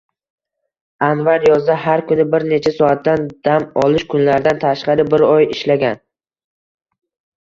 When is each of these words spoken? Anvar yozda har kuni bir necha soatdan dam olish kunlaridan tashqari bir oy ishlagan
Anvar 1.07 1.43
yozda 1.47 1.73
har 1.81 2.01
kuni 2.11 2.23
bir 2.35 2.45
necha 2.51 2.73
soatdan 2.77 3.27
dam 3.47 3.67
olish 3.81 4.05
kunlaridan 4.13 4.63
tashqari 4.65 5.05
bir 5.11 5.25
oy 5.29 5.45
ishlagan 5.57 6.01